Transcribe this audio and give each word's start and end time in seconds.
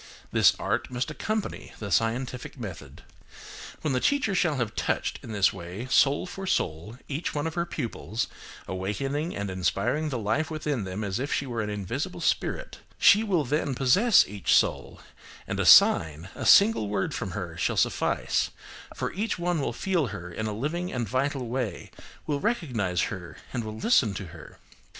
This 0.31 0.55
art 0.57 0.89
must 0.89 1.11
accompany 1.11 1.73
the 1.77 1.91
scientific 1.91 2.57
method. 2.59 3.03
When 3.81 3.93
the 3.93 3.99
teacher 3.99 4.33
shall 4.33 4.55
have 4.55 4.73
touched, 4.75 5.19
in 5.21 5.31
this 5.31 5.53
way, 5.53 5.85
soul 5.91 6.25
for 6.25 6.47
soul, 6.47 6.97
each 7.07 7.35
one 7.35 7.45
of 7.45 7.53
her 7.53 7.67
pupils, 7.67 8.27
awakening 8.67 9.35
and 9.35 9.51
inspiring 9.51 10.09
the 10.09 10.17
life 10.17 10.49
within 10.49 10.85
them 10.85 11.03
as 11.03 11.19
if 11.19 11.31
she 11.31 11.45
were 11.45 11.61
an 11.61 11.69
invisible 11.69 12.19
spirit, 12.19 12.79
she 12.97 13.23
will 13.23 13.43
then 13.45 13.75
possess 13.75 14.27
each 14.27 14.55
soul, 14.55 14.99
and 15.45 15.59
a 15.59 15.65
sign, 15.67 16.29
a 16.33 16.47
single 16.47 16.87
word 16.89 17.13
from 17.13 17.33
her 17.37 17.55
shall 17.55 17.77
suffice; 17.77 18.49
for 18.95 19.13
each 19.13 19.37
one 19.37 19.61
will 19.61 19.71
feel 19.71 20.07
her 20.07 20.31
in 20.31 20.47
a 20.47 20.51
living 20.51 20.91
and 20.91 21.07
vital 21.07 21.47
way, 21.47 21.91
will 22.25 22.39
recognise 22.39 23.01
her 23.13 23.37
and 23.53 23.63
will 23.63 23.77
listen 23.77 24.15
to 24.15 24.25
her. 24.29 24.57